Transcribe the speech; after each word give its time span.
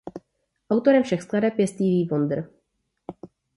Autorem 0.71 1.03
všech 1.03 1.21
skladeb 1.21 1.59
je 1.59 1.67
Stevie 1.67 2.07
Wonder. 2.07 2.49